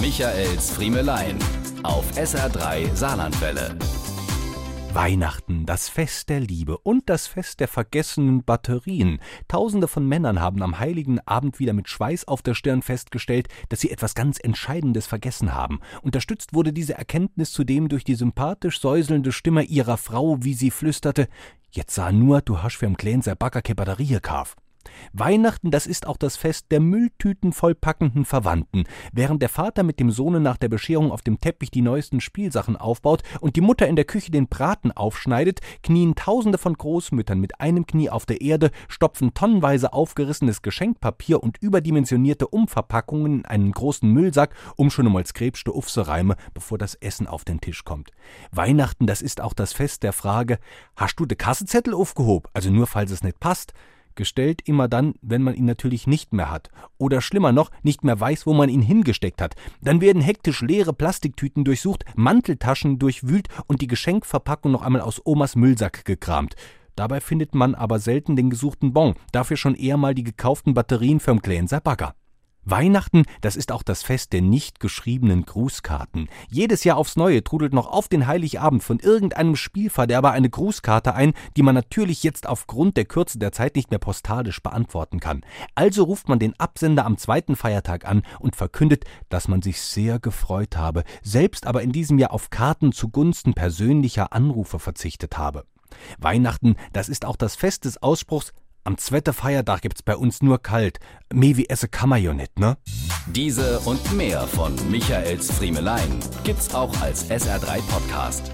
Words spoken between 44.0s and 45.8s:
Müllsack, um schon einmal skrebste